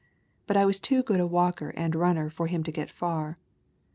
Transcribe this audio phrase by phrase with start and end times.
[0.47, 3.37] But I was too good a walker and runner for him to get far.